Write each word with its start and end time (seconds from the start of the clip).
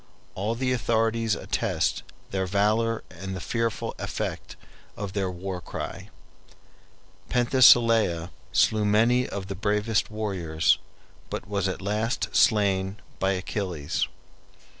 All 0.33 0.55
the 0.55 0.71
authorities 0.73 1.35
attest 1.35 2.01
their 2.31 2.47
valor 2.47 3.03
and 3.11 3.35
the 3.35 3.39
fearful 3.39 3.93
effect 3.99 4.55
of 4.97 5.13
their 5.13 5.29
war 5.29 5.61
cry. 5.61 6.09
Penthesilea 7.29 8.31
slew 8.51 8.83
many 8.83 9.29
of 9.29 9.45
the 9.45 9.53
bravest 9.53 10.09
warriors, 10.09 10.79
but 11.29 11.47
was 11.47 11.67
at 11.67 11.83
last 11.83 12.35
slain 12.35 12.97
by 13.19 13.33
Achilles. 13.33 14.07